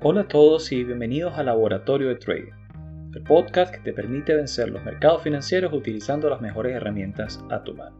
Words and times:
Hola 0.00 0.20
a 0.20 0.28
todos 0.28 0.72
y 0.72 0.84
bienvenidos 0.84 1.38
al 1.38 1.46
Laboratorio 1.46 2.08
de 2.08 2.16
Trading, 2.16 2.52
el 3.14 3.22
podcast 3.22 3.74
que 3.74 3.80
te 3.80 3.94
permite 3.94 4.34
vencer 4.34 4.68
los 4.68 4.84
mercados 4.84 5.22
financieros 5.22 5.72
utilizando 5.72 6.28
las 6.28 6.42
mejores 6.42 6.76
herramientas 6.76 7.42
a 7.50 7.64
tu 7.64 7.74
mano. 7.74 7.96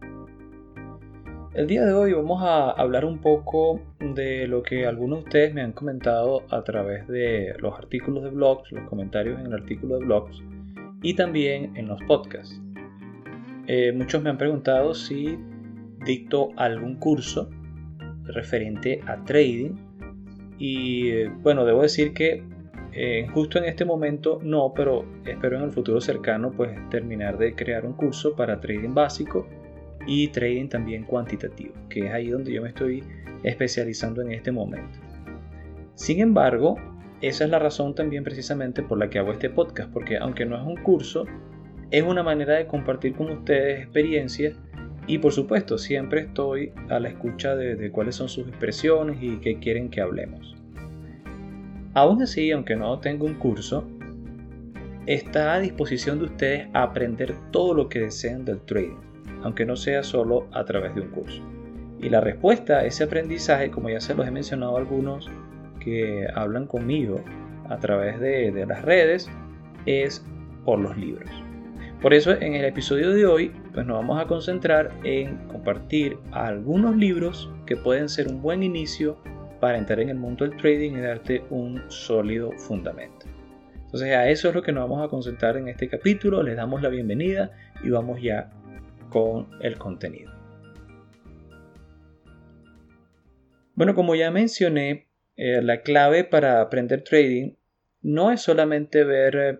El 1.54 1.66
día 1.66 1.86
de 1.86 1.94
hoy 1.94 2.12
vamos 2.12 2.42
a 2.42 2.70
hablar 2.72 3.06
un 3.06 3.18
poco 3.18 3.80
de 3.98 4.46
lo 4.46 4.62
que 4.62 4.86
algunos 4.86 5.20
de 5.20 5.24
ustedes 5.24 5.54
me 5.54 5.62
han 5.62 5.72
comentado 5.72 6.42
a 6.50 6.62
través 6.64 7.08
de 7.08 7.54
los 7.60 7.74
artículos 7.78 8.24
de 8.24 8.30
blogs, 8.30 8.70
los 8.72 8.86
comentarios 8.90 9.40
en 9.40 9.46
el 9.46 9.54
artículo 9.54 9.98
de 9.98 10.04
blogs 10.04 10.42
y 11.00 11.14
también 11.14 11.74
en 11.78 11.88
los 11.88 11.98
podcasts. 12.02 12.60
Eh, 13.68 13.92
muchos 13.92 14.22
me 14.22 14.28
han 14.28 14.36
preguntado 14.36 14.92
si 14.92 15.38
dicto 16.04 16.50
algún 16.56 16.96
curso 16.96 17.48
referente 18.24 19.00
a 19.06 19.24
trading 19.24 19.85
y 20.58 21.10
eh, 21.10 21.30
bueno, 21.42 21.64
debo 21.64 21.82
decir 21.82 22.12
que 22.12 22.42
eh, 22.92 23.26
justo 23.32 23.58
en 23.58 23.66
este 23.66 23.84
momento 23.84 24.40
no, 24.42 24.72
pero 24.74 25.04
espero 25.26 25.58
en 25.58 25.64
el 25.64 25.70
futuro 25.70 26.00
cercano 26.00 26.50
pues 26.52 26.70
terminar 26.88 27.36
de 27.36 27.54
crear 27.54 27.84
un 27.84 27.92
curso 27.92 28.34
para 28.34 28.60
trading 28.60 28.94
básico 28.94 29.46
y 30.06 30.28
trading 30.28 30.68
también 30.68 31.04
cuantitativo, 31.04 31.74
que 31.90 32.06
es 32.06 32.12
ahí 32.12 32.30
donde 32.30 32.52
yo 32.52 32.62
me 32.62 32.68
estoy 32.68 33.04
especializando 33.42 34.22
en 34.22 34.32
este 34.32 34.50
momento. 34.50 34.98
Sin 35.94 36.20
embargo, 36.20 36.76
esa 37.20 37.44
es 37.44 37.50
la 37.50 37.58
razón 37.58 37.94
también 37.94 38.24
precisamente 38.24 38.82
por 38.82 38.98
la 38.98 39.10
que 39.10 39.18
hago 39.18 39.32
este 39.32 39.50
podcast, 39.50 39.92
porque 39.92 40.16
aunque 40.16 40.46
no 40.46 40.56
es 40.56 40.62
un 40.62 40.76
curso, 40.76 41.26
es 41.90 42.02
una 42.02 42.22
manera 42.22 42.54
de 42.54 42.66
compartir 42.66 43.14
con 43.14 43.30
ustedes 43.30 43.80
experiencias 43.82 44.58
y 45.06 45.18
por 45.18 45.32
supuesto, 45.32 45.78
siempre 45.78 46.22
estoy 46.22 46.72
a 46.88 46.98
la 46.98 47.08
escucha 47.08 47.54
de, 47.54 47.90
cuáles 47.90 48.16
son 48.16 48.28
sus 48.28 48.48
expresiones 48.48 49.18
y 49.22 49.36
qué 49.36 49.58
quieren 49.58 49.88
que 49.88 50.00
hablemos. 50.00 50.56
Aún 51.94 52.22
así, 52.22 52.50
aunque 52.50 52.74
no 52.74 52.98
tengo 52.98 53.24
un 53.24 53.34
curso, 53.34 53.88
está 55.06 55.54
a 55.54 55.60
disposición 55.60 56.18
de 56.18 56.24
ustedes 56.24 56.68
aprender 56.74 57.34
todo 57.52 57.72
lo 57.72 57.88
que 57.88 58.00
deseen 58.00 58.44
del 58.44 58.60
trading, 58.62 58.98
aunque 59.42 59.64
no 59.64 59.76
sea 59.76 60.02
solo 60.02 60.48
a 60.52 60.64
través 60.64 60.94
de 60.94 61.02
un 61.02 61.08
curso. 61.08 61.40
Y 62.00 62.08
la 62.08 62.20
respuesta 62.20 62.78
a 62.78 62.84
ese 62.84 63.04
aprendizaje, 63.04 63.70
como 63.70 63.88
ya 63.88 64.00
se 64.00 64.14
los 64.14 64.26
he 64.26 64.30
mencionado 64.30 64.76
a 64.76 64.80
algunos 64.80 65.30
que 65.78 66.26
hablan 66.34 66.66
conmigo 66.66 67.22
a 67.68 67.78
través 67.78 68.18
de 68.20 68.66
las 68.66 68.82
redes, 68.82 69.30
es 69.86 70.26
por 70.64 70.80
los 70.80 70.96
libros. 70.96 71.30
Por 72.02 72.12
eso 72.12 72.32
en 72.32 72.54
el 72.54 72.64
episodio 72.64 73.10
de 73.12 73.24
hoy 73.24 73.52
pues 73.76 73.86
nos 73.86 73.98
vamos 73.98 74.18
a 74.18 74.26
concentrar 74.26 74.90
en 75.04 75.36
compartir 75.48 76.16
algunos 76.32 76.96
libros 76.96 77.50
que 77.66 77.76
pueden 77.76 78.08
ser 78.08 78.26
un 78.26 78.40
buen 78.40 78.62
inicio 78.62 79.18
para 79.60 79.76
entrar 79.76 80.00
en 80.00 80.08
el 80.08 80.16
mundo 80.16 80.46
del 80.46 80.56
trading 80.56 80.92
y 80.92 81.00
darte 81.02 81.44
un 81.50 81.82
sólido 81.90 82.52
fundamento. 82.52 83.26
Entonces 83.74 84.16
a 84.16 84.30
eso 84.30 84.48
es 84.48 84.54
lo 84.54 84.62
que 84.62 84.72
nos 84.72 84.88
vamos 84.88 85.04
a 85.04 85.10
concentrar 85.10 85.58
en 85.58 85.68
este 85.68 85.90
capítulo. 85.90 86.42
Les 86.42 86.56
damos 86.56 86.80
la 86.80 86.88
bienvenida 86.88 87.50
y 87.84 87.90
vamos 87.90 88.22
ya 88.22 88.50
con 89.10 89.46
el 89.60 89.76
contenido. 89.76 90.32
Bueno, 93.74 93.94
como 93.94 94.14
ya 94.14 94.30
mencioné, 94.30 95.10
eh, 95.36 95.60
la 95.60 95.82
clave 95.82 96.24
para 96.24 96.62
aprender 96.62 97.04
trading 97.04 97.56
no 98.00 98.30
es 98.30 98.40
solamente 98.40 99.04
ver 99.04 99.36
eh, 99.36 99.58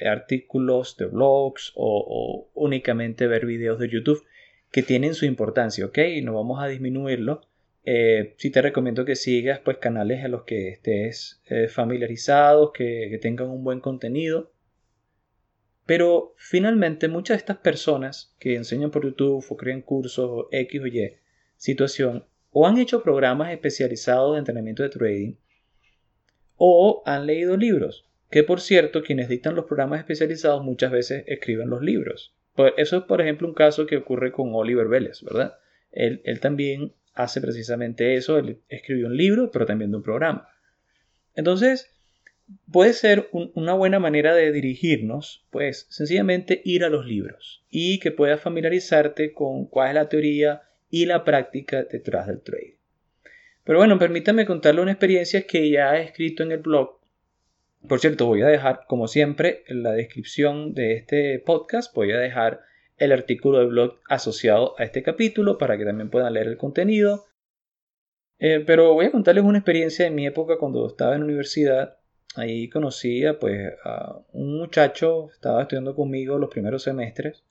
artículos 0.00 0.96
de 0.96 1.06
blogs 1.06 1.72
o, 1.74 2.48
únicamente 2.54 3.26
ver 3.26 3.46
videos 3.46 3.78
de 3.78 3.88
YouTube 3.88 4.24
que 4.70 4.82
tienen 4.82 5.14
su 5.14 5.24
importancia, 5.24 5.86
¿ok? 5.86 5.98
No 6.22 6.34
vamos 6.34 6.62
a 6.62 6.66
disminuirlo. 6.66 7.42
Eh, 7.84 8.34
sí 8.38 8.50
te 8.50 8.62
recomiendo 8.62 9.04
que 9.04 9.14
sigas 9.14 9.60
pues 9.60 9.76
canales 9.76 10.24
en 10.24 10.30
los 10.30 10.44
que 10.44 10.68
estés 10.68 11.42
eh, 11.46 11.68
familiarizados, 11.68 12.72
que, 12.72 13.08
que 13.10 13.18
tengan 13.18 13.50
un 13.50 13.62
buen 13.62 13.80
contenido. 13.80 14.52
Pero 15.86 16.34
finalmente 16.38 17.08
muchas 17.08 17.36
de 17.36 17.40
estas 17.40 17.58
personas 17.58 18.34
que 18.38 18.56
enseñan 18.56 18.90
por 18.90 19.04
YouTube 19.04 19.44
o 19.48 19.56
crean 19.56 19.82
cursos 19.82 20.46
X 20.50 20.80
o 20.80 20.86
Y 20.86 21.12
situación 21.56 22.24
o 22.50 22.66
han 22.66 22.78
hecho 22.78 23.02
programas 23.02 23.52
especializados 23.52 24.32
de 24.32 24.38
entrenamiento 24.38 24.82
de 24.82 24.88
trading 24.88 25.34
o 26.56 27.02
han 27.04 27.26
leído 27.26 27.56
libros 27.56 28.08
que 28.30 28.42
por 28.42 28.60
cierto 28.60 29.02
quienes 29.02 29.28
dictan 29.28 29.54
los 29.54 29.66
programas 29.66 30.00
especializados 30.00 30.62
muchas 30.62 30.90
veces 30.90 31.24
escriben 31.26 31.70
los 31.70 31.82
libros. 31.82 32.34
Eso 32.76 32.98
es 32.98 33.02
por 33.04 33.20
ejemplo 33.20 33.48
un 33.48 33.54
caso 33.54 33.86
que 33.86 33.96
ocurre 33.96 34.32
con 34.32 34.50
Oliver 34.54 34.88
Vélez, 34.88 35.22
¿verdad? 35.22 35.58
Él, 35.92 36.20
también 36.40 36.92
hace 37.14 37.40
precisamente 37.40 38.16
eso, 38.16 38.38
él 38.38 38.58
escribió 38.68 39.06
un 39.06 39.16
libro, 39.16 39.50
pero 39.50 39.66
también 39.66 39.90
de 39.90 39.98
un 39.98 40.02
programa. 40.02 40.48
Entonces, 41.36 41.90
puede 42.70 42.92
ser 42.92 43.28
una 43.32 43.74
buena 43.74 43.98
manera 43.98 44.34
de 44.34 44.52
dirigirnos, 44.52 45.44
pues 45.50 45.86
sencillamente 45.90 46.60
ir 46.64 46.84
a 46.84 46.88
los 46.88 47.06
libros 47.06 47.64
y 47.70 48.00
que 48.00 48.10
puedas 48.10 48.40
familiarizarte 48.40 49.32
con 49.32 49.66
cuál 49.66 49.88
es 49.88 49.94
la 49.94 50.08
teoría 50.08 50.62
y 50.90 51.06
la 51.06 51.24
práctica 51.24 51.84
detrás 51.84 52.26
del 52.26 52.40
trading. 52.40 52.74
Pero 53.64 53.78
bueno, 53.78 53.98
permítame 53.98 54.44
contarle 54.44 54.82
una 54.82 54.92
experiencia 54.92 55.46
que 55.46 55.70
ya 55.70 55.96
he 55.96 56.04
escrito 56.04 56.42
en 56.42 56.52
el 56.52 56.58
blog 56.58 57.00
por 57.88 58.00
cierto, 58.00 58.26
voy 58.26 58.42
a 58.42 58.46
dejar, 58.46 58.84
como 58.88 59.08
siempre, 59.08 59.64
la 59.68 59.92
descripción 59.92 60.74
de 60.74 60.94
este 60.94 61.38
podcast, 61.38 61.94
voy 61.94 62.12
a 62.12 62.18
dejar 62.18 62.60
el 62.96 63.12
artículo 63.12 63.58
de 63.58 63.66
blog 63.66 64.00
asociado 64.08 64.74
a 64.78 64.84
este 64.84 65.02
capítulo 65.02 65.58
para 65.58 65.76
que 65.76 65.84
también 65.84 66.10
puedan 66.10 66.32
leer 66.32 66.46
el 66.46 66.56
contenido. 66.56 67.24
Eh, 68.38 68.62
pero 68.66 68.94
voy 68.94 69.06
a 69.06 69.10
contarles 69.10 69.44
una 69.44 69.58
experiencia 69.58 70.04
de 70.04 70.10
mi 70.10 70.26
época 70.26 70.58
cuando 70.58 70.86
estaba 70.86 71.14
en 71.14 71.20
la 71.20 71.26
universidad. 71.26 71.98
Ahí 72.36 72.68
conocí 72.68 73.24
a, 73.24 73.38
pues, 73.38 73.72
a 73.84 74.18
un 74.32 74.58
muchacho, 74.58 75.30
estaba 75.32 75.62
estudiando 75.62 75.94
conmigo 75.94 76.38
los 76.38 76.50
primeros 76.50 76.82
semestres. 76.82 77.44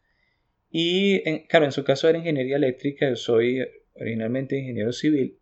Y, 0.69 1.45
claro, 1.47 1.65
en 1.65 1.71
su 1.71 1.83
caso 1.83 2.09
era 2.09 2.17
ingeniería 2.17 2.55
eléctrica, 2.55 3.07
yo 3.07 3.15
soy 3.15 3.65
originalmente 3.95 4.57
ingeniero 4.57 4.91
civil. 4.91 5.39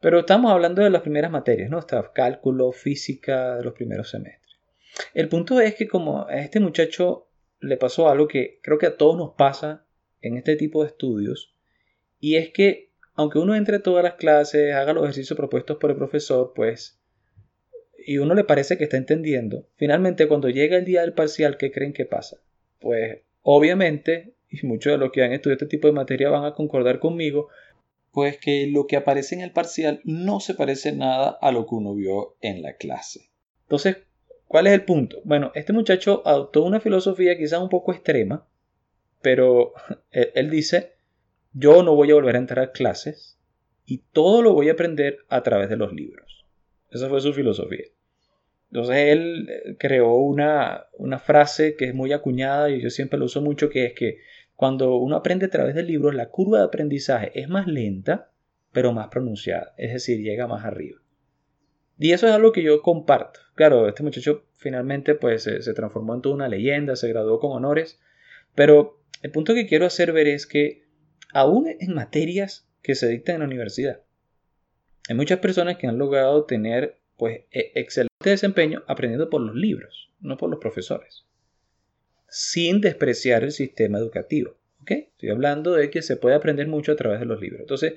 Pero 0.00 0.20
estamos 0.20 0.52
hablando 0.52 0.82
de 0.82 0.90
las 0.90 1.02
primeras 1.02 1.30
materias, 1.30 1.70
¿no? 1.70 1.78
Está 1.78 2.12
cálculo, 2.12 2.72
física 2.72 3.56
de 3.56 3.64
los 3.64 3.74
primeros 3.74 4.10
semestres. 4.10 4.56
El 5.14 5.28
punto 5.28 5.60
es 5.60 5.74
que 5.74 5.88
como 5.88 6.26
a 6.26 6.38
este 6.38 6.60
muchacho 6.60 7.28
le 7.60 7.76
pasó 7.76 8.08
algo 8.08 8.28
que 8.28 8.60
creo 8.62 8.78
que 8.78 8.86
a 8.86 8.96
todos 8.96 9.16
nos 9.16 9.34
pasa 9.34 9.84
en 10.20 10.36
este 10.36 10.56
tipo 10.56 10.82
de 10.82 10.88
estudios, 10.90 11.54
y 12.20 12.36
es 12.36 12.50
que 12.50 12.88
aunque 13.14 13.40
uno 13.40 13.56
entre 13.56 13.80
todas 13.80 14.04
las 14.04 14.14
clases, 14.14 14.72
haga 14.74 14.92
los 14.92 15.02
ejercicios 15.02 15.36
propuestos 15.36 15.78
por 15.78 15.90
el 15.90 15.96
profesor, 15.96 16.52
pues, 16.54 17.00
y 18.06 18.18
uno 18.18 18.34
le 18.34 18.44
parece 18.44 18.78
que 18.78 18.84
está 18.84 18.96
entendiendo, 18.96 19.66
finalmente 19.74 20.28
cuando 20.28 20.48
llega 20.48 20.76
el 20.76 20.84
día 20.84 21.00
del 21.00 21.14
parcial, 21.14 21.56
¿qué 21.56 21.72
creen 21.72 21.92
que 21.92 22.04
pasa? 22.04 22.38
Pues 22.78 23.22
obviamente, 23.42 24.34
y 24.48 24.64
muchos 24.64 24.92
de 24.92 24.98
los 24.98 25.10
que 25.10 25.24
han 25.24 25.32
estudiado 25.32 25.54
este 25.54 25.66
tipo 25.66 25.88
de 25.88 25.94
materia 25.94 26.30
van 26.30 26.44
a 26.44 26.54
concordar 26.54 27.00
conmigo, 27.00 27.48
pues 28.18 28.36
que 28.38 28.66
lo 28.66 28.88
que 28.88 28.96
aparece 28.96 29.36
en 29.36 29.42
el 29.42 29.52
parcial 29.52 30.00
no 30.02 30.40
se 30.40 30.54
parece 30.54 30.90
nada 30.90 31.38
a 31.40 31.52
lo 31.52 31.68
que 31.68 31.76
uno 31.76 31.94
vio 31.94 32.34
en 32.40 32.62
la 32.62 32.72
clase. 32.72 33.30
Entonces, 33.62 33.98
¿cuál 34.48 34.66
es 34.66 34.72
el 34.72 34.82
punto? 34.82 35.20
Bueno, 35.22 35.52
este 35.54 35.72
muchacho 35.72 36.20
adoptó 36.24 36.64
una 36.64 36.80
filosofía 36.80 37.38
quizás 37.38 37.60
un 37.60 37.68
poco 37.68 37.92
extrema, 37.92 38.44
pero 39.22 39.72
él, 40.10 40.50
dice, 40.50 40.94
yo 41.52 41.84
no 41.84 41.94
voy 41.94 42.10
a 42.10 42.14
volver 42.14 42.34
a 42.34 42.40
entrar 42.40 42.64
a 42.64 42.72
clases 42.72 43.38
y 43.86 43.98
todo 44.12 44.42
lo 44.42 44.52
voy 44.52 44.68
a 44.68 44.72
aprender 44.72 45.18
a 45.28 45.44
través 45.44 45.68
de 45.68 45.76
los 45.76 45.92
libros. 45.92 46.44
Esa 46.90 47.08
fue 47.08 47.20
su 47.20 47.32
filosofía. 47.32 47.84
Entonces 48.72 48.96
él 48.96 49.48
eh, 49.48 49.76
creó 49.78 50.16
una, 50.16 50.86
una 50.94 51.20
frase 51.20 51.76
que 51.76 51.84
es 51.84 51.94
muy 51.94 52.12
acuñada 52.12 52.68
y 52.68 52.82
yo 52.82 52.90
siempre 52.90 53.16
lo 53.16 53.26
uso 53.26 53.42
mucho, 53.42 53.70
que 53.70 53.84
es 53.84 53.92
que 53.92 54.18
cuando 54.58 54.96
uno 54.96 55.14
aprende 55.14 55.46
a 55.46 55.50
través 55.50 55.76
del 55.76 55.86
libro, 55.86 56.10
la 56.10 56.30
curva 56.30 56.58
de 56.58 56.64
aprendizaje 56.64 57.30
es 57.40 57.48
más 57.48 57.68
lenta, 57.68 58.32
pero 58.72 58.92
más 58.92 59.06
pronunciada, 59.06 59.72
es 59.76 59.92
decir, 59.92 60.20
llega 60.20 60.48
más 60.48 60.64
arriba. 60.64 61.00
Y 61.96 62.10
eso 62.10 62.26
es 62.26 62.32
algo 62.32 62.50
que 62.50 62.64
yo 62.64 62.82
comparto. 62.82 63.38
Claro, 63.54 63.86
este 63.86 64.02
muchacho 64.02 64.46
finalmente 64.54 65.14
pues 65.14 65.44
se, 65.44 65.74
transformó 65.74 66.16
en 66.16 66.22
toda 66.22 66.34
una 66.34 66.48
leyenda, 66.48 66.96
se 66.96 67.08
graduó 67.08 67.38
con 67.38 67.52
honores, 67.52 68.00
pero 68.56 69.00
el 69.22 69.30
punto 69.30 69.54
que 69.54 69.68
quiero 69.68 69.86
hacer 69.86 70.12
ver 70.12 70.26
es 70.26 70.48
que 70.48 70.82
aún 71.32 71.68
en 71.78 71.94
materias 71.94 72.68
que 72.82 72.96
se 72.96 73.06
dictan 73.06 73.36
en 73.36 73.42
la 73.42 73.46
universidad, 73.46 74.02
hay 75.08 75.14
muchas 75.14 75.38
personas 75.38 75.76
que 75.76 75.86
han 75.86 75.98
logrado 75.98 76.46
tener 76.46 76.98
pues 77.16 77.42
e, 77.52 77.70
excelente 77.76 78.08
desempeño 78.18 78.82
aprendiendo 78.88 79.30
por 79.30 79.40
los 79.40 79.54
libros, 79.54 80.10
no 80.18 80.36
por 80.36 80.50
los 80.50 80.58
profesores 80.58 81.27
sin 82.28 82.80
despreciar 82.80 83.44
el 83.44 83.52
sistema 83.52 83.98
educativo. 83.98 84.58
Estoy 84.96 85.30
hablando 85.30 85.72
de 85.72 85.90
que 85.90 86.00
se 86.00 86.16
puede 86.16 86.36
aprender 86.36 86.68
mucho 86.68 86.92
a 86.92 86.96
través 86.96 87.20
de 87.20 87.26
los 87.26 87.40
libros. 87.40 87.60
Entonces, 87.60 87.94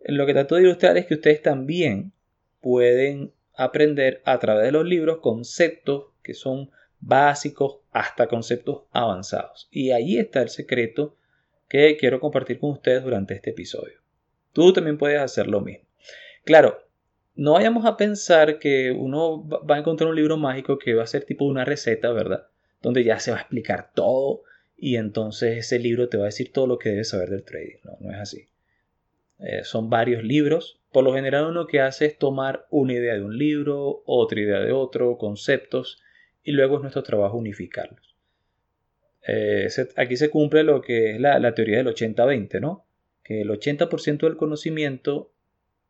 lo 0.00 0.26
que 0.26 0.32
trato 0.32 0.54
de 0.54 0.62
ilustrar 0.62 0.96
es 0.96 1.06
que 1.06 1.14
ustedes 1.14 1.42
también 1.42 2.12
pueden 2.60 3.32
aprender 3.54 4.22
a 4.24 4.38
través 4.38 4.64
de 4.64 4.72
los 4.72 4.86
libros 4.86 5.18
conceptos 5.18 6.06
que 6.22 6.34
son 6.34 6.70
básicos 6.98 7.80
hasta 7.90 8.26
conceptos 8.26 8.84
avanzados. 8.90 9.68
Y 9.70 9.90
ahí 9.90 10.18
está 10.18 10.40
el 10.40 10.48
secreto 10.48 11.16
que 11.68 11.96
quiero 11.98 12.20
compartir 12.20 12.58
con 12.58 12.70
ustedes 12.70 13.02
durante 13.02 13.34
este 13.34 13.50
episodio. 13.50 14.00
Tú 14.52 14.72
también 14.72 14.98
puedes 14.98 15.20
hacer 15.20 15.48
lo 15.48 15.60
mismo. 15.60 15.84
Claro, 16.44 16.86
no 17.34 17.52
vayamos 17.52 17.84
a 17.86 17.96
pensar 17.96 18.58
que 18.58 18.92
uno 18.92 19.46
va 19.46 19.76
a 19.76 19.78
encontrar 19.78 20.08
un 20.10 20.16
libro 20.16 20.36
mágico 20.36 20.78
que 20.78 20.94
va 20.94 21.02
a 21.02 21.06
ser 21.06 21.24
tipo 21.24 21.44
una 21.44 21.64
receta, 21.64 22.12
¿verdad? 22.12 22.46
Donde 22.82 23.04
ya 23.04 23.18
se 23.18 23.30
va 23.30 23.38
a 23.38 23.40
explicar 23.40 23.92
todo 23.94 24.42
y 24.76 24.96
entonces 24.96 25.58
ese 25.58 25.78
libro 25.78 26.08
te 26.08 26.16
va 26.16 26.24
a 26.24 26.26
decir 26.26 26.52
todo 26.52 26.66
lo 26.66 26.78
que 26.78 26.90
debes 26.90 27.10
saber 27.10 27.30
del 27.30 27.44
trading. 27.44 27.76
No, 27.84 27.96
no 28.00 28.10
es 28.10 28.18
así. 28.18 28.48
Eh, 29.38 29.64
son 29.64 29.90
varios 29.90 30.22
libros. 30.22 30.80
Por 30.92 31.04
lo 31.04 31.14
general 31.14 31.46
uno 31.46 31.66
que 31.66 31.80
hace 31.80 32.06
es 32.06 32.18
tomar 32.18 32.66
una 32.70 32.92
idea 32.92 33.14
de 33.14 33.22
un 33.22 33.38
libro, 33.38 34.02
otra 34.06 34.40
idea 34.40 34.60
de 34.60 34.72
otro, 34.72 35.18
conceptos, 35.18 36.02
y 36.42 36.52
luego 36.52 36.76
es 36.76 36.82
nuestro 36.82 37.02
trabajo 37.02 37.38
unificarlos. 37.38 38.16
Eh, 39.26 39.68
aquí 39.96 40.16
se 40.16 40.30
cumple 40.30 40.64
lo 40.64 40.82
que 40.82 41.12
es 41.12 41.20
la, 41.20 41.38
la 41.38 41.54
teoría 41.54 41.78
del 41.78 41.86
80-20, 41.86 42.60
¿no? 42.60 42.84
Que 43.22 43.42
el 43.42 43.50
80% 43.50 44.18
del 44.22 44.36
conocimiento 44.36 45.32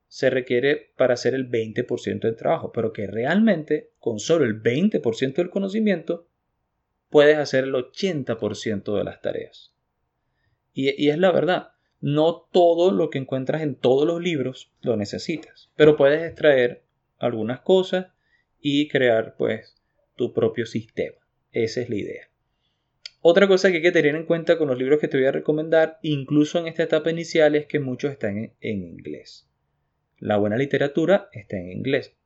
se 0.08 0.28
requiere 0.28 0.90
para 0.96 1.14
hacer 1.14 1.34
el 1.34 1.50
20% 1.50 2.20
del 2.20 2.36
trabajo, 2.36 2.72
pero 2.72 2.92
que 2.92 3.06
realmente 3.06 3.92
con 3.98 4.18
solo 4.18 4.44
el 4.44 4.62
20% 4.62 5.34
del 5.36 5.48
conocimiento 5.48 6.26
puedes 7.12 7.37
hacer 7.37 7.64
el 7.64 7.75
80% 7.75 8.97
de 8.97 9.05
las 9.05 9.20
tareas. 9.20 9.75
Y, 10.73 11.11
es 11.11 11.19
la 11.19 11.31
verdad, 11.31 11.73
no 12.00 12.49
todo 12.50 12.91
lo 12.91 13.11
que 13.11 13.19
encuentras 13.19 13.61
en 13.61 13.75
todos 13.75 14.06
los 14.06 14.20
libros 14.20 14.73
lo 14.81 14.97
necesitas, 14.97 15.70
pero 15.76 15.99
puedes 15.99 16.23
extraer 16.23 16.82
algunas 17.19 17.61
cosas 17.61 18.06
y 18.59 18.88
crear 18.88 19.37
pues 19.37 19.76
tu 20.17 20.32
propio 20.32 20.64
sistema. 20.64 21.19
Esa 21.53 21.82
es 21.82 21.91
la 21.91 21.97
idea. 21.97 22.29
Otra 23.20 23.47
cosa 23.47 23.70
que 23.70 23.76
hay 23.76 23.82
que 23.82 23.93
tener 23.93 24.17
en 24.17 24.25
cuenta 24.25 24.56
con 24.56 24.69
los 24.69 24.79
libros 24.79 24.99
que 24.99 25.06
te 25.06 25.19
voy 25.19 25.26
a 25.26 25.32
recomendar, 25.32 25.99
incluso 26.00 26.59
en 26.59 26.67
esta 26.67 26.82
etapa 26.82 27.11
inicial, 27.11 27.55
es 27.55 27.67
que 27.67 27.79
muchos 27.79 28.11
están 28.11 28.55
en 28.59 28.82
inglés. 28.82 29.47
La 30.19 30.38
buena 30.38 30.56
literatura 30.56 31.29
está 31.32 31.59
en 31.59 31.73
inglés. 31.73 32.17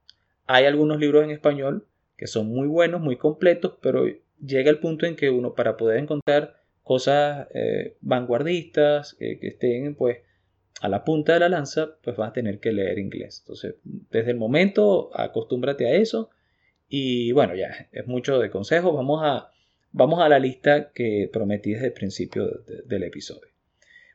Hay 0.46 0.64
algunos 0.64 1.00
libros 1.00 1.24
en 1.24 1.32
español 1.32 1.88
que 2.16 2.28
son 2.28 2.46
muy 2.46 2.68
buenos, 2.68 3.00
muy 3.00 3.16
completos, 3.16 3.74
pero 3.82 4.06
llega 4.44 4.70
el 4.70 4.78
punto 4.78 5.06
en 5.06 5.16
que 5.16 5.30
uno 5.30 5.54
para 5.54 5.76
poder 5.76 5.98
encontrar 5.98 6.62
cosas 6.82 7.48
eh, 7.54 7.96
vanguardistas 8.00 9.16
eh, 9.18 9.38
que 9.38 9.48
estén 9.48 9.94
pues 9.94 10.18
a 10.80 10.88
la 10.88 11.04
punta 11.04 11.34
de 11.34 11.40
la 11.40 11.48
lanza, 11.48 11.96
pues 12.02 12.16
vas 12.16 12.30
a 12.30 12.32
tener 12.32 12.60
que 12.60 12.72
leer 12.72 12.98
inglés. 12.98 13.40
Entonces, 13.42 13.76
desde 13.82 14.30
el 14.30 14.36
momento, 14.36 15.10
acostúmbrate 15.18 15.86
a 15.86 15.94
eso. 15.94 16.30
Y 16.88 17.32
bueno, 17.32 17.54
ya 17.54 17.88
es 17.92 18.06
mucho 18.06 18.38
de 18.38 18.50
consejos. 18.50 18.94
Vamos 18.94 19.20
a, 19.24 19.50
vamos 19.92 20.20
a 20.20 20.28
la 20.28 20.38
lista 20.38 20.92
que 20.92 21.30
prometí 21.32 21.72
desde 21.72 21.86
el 21.86 21.92
principio 21.92 22.46
del 22.84 23.02
episodio. 23.04 23.50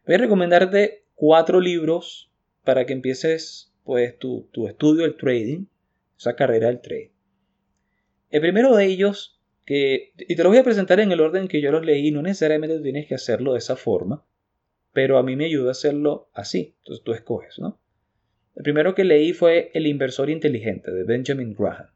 Voy 0.06 0.16
a 0.16 0.20
recomendarte 0.20 1.04
cuatro 1.16 1.60
libros 1.60 2.32
para 2.64 2.86
que 2.86 2.94
empieces 2.94 3.72
pues 3.84 4.18
tu, 4.18 4.48
estudio 4.68 5.04
del 5.04 5.18
trading, 5.18 5.66
esa 6.18 6.36
carrera 6.36 6.68
del 6.68 6.82
trade. 6.82 7.12
El 8.30 8.42
primero 8.42 8.76
de 8.76 8.86
ellos, 8.86 9.41
y 9.74 10.36
te 10.36 10.44
lo 10.44 10.50
voy 10.50 10.58
a 10.58 10.64
presentar 10.64 11.00
en 11.00 11.12
el 11.12 11.22
orden 11.22 11.48
que 11.48 11.62
yo 11.62 11.72
los 11.72 11.86
leí, 11.86 12.12
no 12.12 12.22
necesariamente 12.22 12.80
tienes 12.80 13.08
que 13.08 13.16
hacerlo 13.16 13.54
de 13.54 13.60
esa 13.60 13.76
forma, 13.76 14.26
pero 14.94 15.18
a 15.18 15.24
mí 15.24 15.36
me 15.36 15.46
ayuda 15.46 15.70
a 15.70 15.72
hacerlo 15.72 16.30
así, 16.34 16.76
entonces 16.80 17.04
tú 17.04 17.14
escoges, 17.14 17.60
¿no? 17.60 17.80
El 18.56 18.64
primero 18.64 18.94
que 18.94 19.06
leí 19.06 19.34
fue 19.34 19.72
El 19.74 19.88
inversor 19.88 20.30
inteligente 20.30 20.92
de 20.92 21.04
Benjamin 21.04 21.54
Graham. 21.54 21.88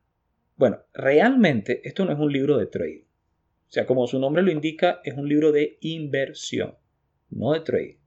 Bueno, 0.56 0.80
realmente 0.94 1.82
esto 1.84 2.06
no 2.06 2.14
es 2.14 2.20
un 2.20 2.32
libro 2.32 2.58
de 2.58 2.68
trading. 2.68 3.04
O 3.68 3.72
sea, 3.72 3.86
como 3.86 4.08
su 4.08 4.20
nombre 4.20 4.42
lo 4.42 4.52
indica, 4.52 5.02
es 5.04 5.16
un 5.16 5.28
libro 5.28 5.52
de 5.52 5.78
inversión, 5.82 6.76
no 7.30 7.52
de 7.52 7.60
trading. 7.60 7.98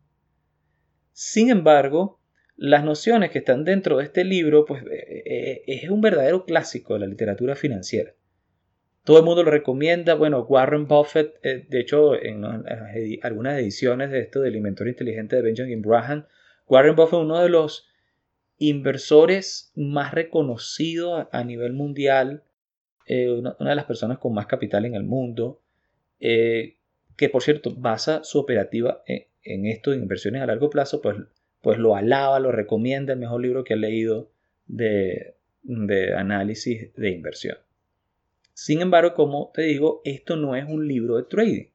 Sin 1.12 1.50
embargo, 1.50 2.20
las 2.56 2.84
nociones 2.84 3.30
que 3.30 3.40
están 3.40 3.64
dentro 3.64 3.98
de 3.98 4.04
este 4.04 4.24
libro, 4.24 4.64
pues 4.64 4.82
eh, 4.84 5.22
eh, 5.26 5.62
es 5.66 5.90
un 5.90 6.00
verdadero 6.00 6.46
clásico 6.46 6.94
de 6.94 7.00
la 7.00 7.06
literatura 7.06 7.54
financiera. 7.54 8.14
Todo 9.08 9.20
el 9.20 9.24
mundo 9.24 9.42
lo 9.42 9.50
recomienda. 9.50 10.12
Bueno, 10.12 10.42
Warren 10.42 10.86
Buffett, 10.86 11.36
eh, 11.42 11.64
de 11.66 11.80
hecho, 11.80 12.14
en 12.14 12.44
algunas 13.22 13.58
ediciones 13.58 14.10
de 14.10 14.20
esto 14.20 14.42
del 14.42 14.56
inventor 14.56 14.86
inteligente 14.86 15.34
de 15.34 15.40
Benjamin 15.40 15.80
Graham, 15.80 16.26
Warren 16.66 16.94
Buffett 16.94 17.20
uno 17.20 17.40
de 17.40 17.48
los 17.48 17.88
inversores 18.58 19.72
más 19.74 20.12
reconocidos 20.12 21.26
a 21.32 21.42
nivel 21.42 21.72
mundial, 21.72 22.42
una, 23.08 23.56
de 23.58 23.74
las 23.74 23.86
personas 23.86 24.18
con 24.18 24.34
más 24.34 24.44
capital 24.44 24.84
en 24.84 24.94
el 24.94 25.04
mundo, 25.04 25.62
que 26.18 27.28
por 27.32 27.42
cierto 27.42 27.74
basa 27.74 28.22
su 28.24 28.38
operativa 28.38 29.02
en, 29.06 29.24
en 29.42 29.64
esto 29.64 29.92
de 29.92 29.96
inversiones 29.96 30.42
a 30.42 30.46
largo 30.46 30.68
plazo, 30.68 31.00
pues 31.00 31.16
pues 31.62 31.78
lo 31.78 31.96
alaba, 31.96 32.40
lo 32.40 32.52
recomienda, 32.52 33.14
el 33.14 33.18
mejor 33.20 33.40
libro 33.40 33.64
que 33.64 33.72
he 33.72 33.78
leído 33.78 34.30
de, 34.66 35.34
análisis 36.14 36.94
de 36.94 37.08
inversión. 37.08 37.56
Sin 38.60 38.80
embargo, 38.80 39.14
como 39.14 39.52
te 39.54 39.62
digo, 39.62 40.02
esto 40.04 40.34
no 40.34 40.56
es 40.56 40.64
un 40.64 40.88
libro 40.88 41.16
de 41.16 41.22
trading. 41.22 41.66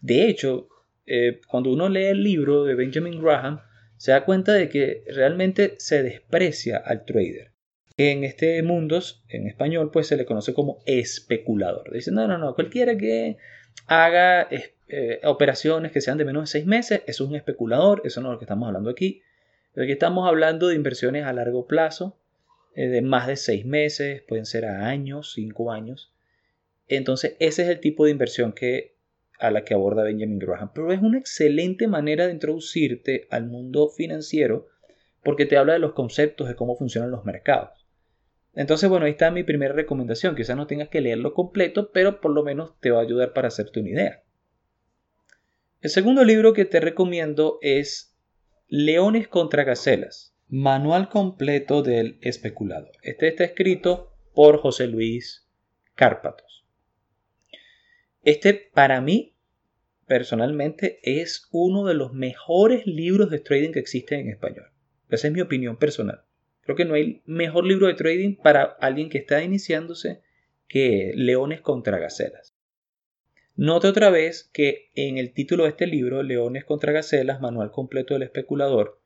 De 0.00 0.28
hecho, 0.28 0.68
eh, 1.04 1.40
cuando 1.48 1.72
uno 1.72 1.88
lee 1.88 2.04
el 2.04 2.22
libro 2.22 2.62
de 2.62 2.76
Benjamin 2.76 3.20
Graham, 3.20 3.62
se 3.96 4.12
da 4.12 4.24
cuenta 4.24 4.52
de 4.52 4.68
que 4.68 5.02
realmente 5.08 5.74
se 5.78 6.04
desprecia 6.04 6.76
al 6.76 7.04
trader. 7.04 7.50
En 7.96 8.22
este 8.22 8.62
mundo, 8.62 9.00
en 9.28 9.48
español, 9.48 9.90
pues 9.90 10.06
se 10.06 10.16
le 10.16 10.24
conoce 10.24 10.54
como 10.54 10.78
especulador. 10.86 11.92
Dicen, 11.92 12.14
no, 12.14 12.28
no, 12.28 12.38
no, 12.38 12.54
cualquiera 12.54 12.96
que 12.96 13.36
haga 13.88 14.46
eh, 14.86 15.20
operaciones 15.24 15.90
que 15.90 16.00
sean 16.00 16.16
de 16.16 16.24
menos 16.24 16.44
de 16.44 16.46
seis 16.46 16.64
meses, 16.64 17.02
eso 17.08 17.24
es 17.24 17.30
un 17.30 17.34
especulador, 17.34 18.02
eso 18.04 18.20
no 18.20 18.28
es 18.28 18.34
lo 18.34 18.38
que 18.38 18.44
estamos 18.44 18.68
hablando 18.68 18.90
aquí. 18.90 19.20
Aquí 19.76 19.90
estamos 19.90 20.28
hablando 20.28 20.68
de 20.68 20.76
inversiones 20.76 21.24
a 21.24 21.32
largo 21.32 21.66
plazo, 21.66 22.16
eh, 22.76 22.86
de 22.86 23.02
más 23.02 23.26
de 23.26 23.34
seis 23.34 23.66
meses, 23.66 24.22
pueden 24.22 24.46
ser 24.46 24.66
a 24.66 24.86
años, 24.86 25.32
cinco 25.34 25.72
años. 25.72 26.09
Entonces, 26.96 27.36
ese 27.38 27.62
es 27.62 27.68
el 27.68 27.78
tipo 27.78 28.04
de 28.04 28.10
inversión 28.10 28.52
que, 28.52 28.96
a 29.38 29.52
la 29.52 29.64
que 29.64 29.74
aborda 29.74 30.02
Benjamin 30.02 30.40
Graham. 30.40 30.72
Pero 30.74 30.92
es 30.92 31.00
una 31.00 31.18
excelente 31.18 31.86
manera 31.86 32.26
de 32.26 32.32
introducirte 32.32 33.28
al 33.30 33.46
mundo 33.46 33.88
financiero 33.90 34.66
porque 35.22 35.46
te 35.46 35.56
habla 35.56 35.74
de 35.74 35.78
los 35.78 35.92
conceptos 35.92 36.48
de 36.48 36.56
cómo 36.56 36.76
funcionan 36.76 37.12
los 37.12 37.24
mercados. 37.24 37.86
Entonces, 38.54 38.90
bueno, 38.90 39.06
ahí 39.06 39.12
está 39.12 39.30
mi 39.30 39.44
primera 39.44 39.72
recomendación. 39.72 40.34
Quizás 40.34 40.56
no 40.56 40.66
tengas 40.66 40.88
que 40.88 41.00
leerlo 41.00 41.32
completo, 41.32 41.92
pero 41.92 42.20
por 42.20 42.32
lo 42.32 42.42
menos 42.42 42.78
te 42.80 42.90
va 42.90 42.98
a 42.98 43.02
ayudar 43.02 43.32
para 43.34 43.48
hacerte 43.48 43.78
una 43.78 43.90
idea. 43.90 44.24
El 45.80 45.90
segundo 45.90 46.24
libro 46.24 46.52
que 46.54 46.64
te 46.64 46.80
recomiendo 46.80 47.58
es 47.62 48.18
Leones 48.66 49.28
contra 49.28 49.62
Gacelas. 49.62 50.34
Manual 50.48 51.08
completo 51.08 51.82
del 51.82 52.18
especulador. 52.20 52.90
Este 53.02 53.28
está 53.28 53.44
escrito 53.44 54.12
por 54.34 54.58
José 54.58 54.88
Luis 54.88 55.48
Cárpatos. 55.94 56.59
Este 58.22 58.54
para 58.54 59.00
mí, 59.00 59.34
personalmente, 60.06 60.98
es 61.02 61.48
uno 61.50 61.86
de 61.86 61.94
los 61.94 62.12
mejores 62.12 62.86
libros 62.86 63.30
de 63.30 63.40
trading 63.40 63.72
que 63.72 63.78
existen 63.78 64.20
en 64.20 64.28
español. 64.30 64.66
Esa 65.08 65.28
es 65.28 65.32
mi 65.32 65.40
opinión 65.40 65.76
personal. 65.78 66.22
Creo 66.62 66.76
que 66.76 66.84
no 66.84 66.94
hay 66.94 67.22
mejor 67.24 67.64
libro 67.64 67.86
de 67.86 67.94
trading 67.94 68.36
para 68.36 68.62
alguien 68.62 69.08
que 69.08 69.18
está 69.18 69.42
iniciándose 69.42 70.20
que 70.68 71.12
Leones 71.14 71.60
contra 71.60 71.98
Gacelas. 71.98 72.54
Note 73.56 73.88
otra 73.88 74.10
vez 74.10 74.48
que 74.52 74.90
en 74.94 75.18
el 75.18 75.32
título 75.32 75.64
de 75.64 75.70
este 75.70 75.86
libro, 75.86 76.22
Leones 76.22 76.64
contra 76.64 76.92
Gacelas, 76.92 77.40
Manual 77.40 77.72
completo 77.72 78.14
del 78.14 78.22
especulador, 78.22 79.00